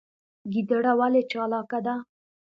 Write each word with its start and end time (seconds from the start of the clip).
ګیدړه 0.51 0.93
ولې 0.99 1.21
چالاکه 1.31 1.79
ده؟ 1.85 1.95